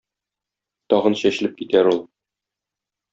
[0.93, 2.01] Тагын чәчелеп китәр ул.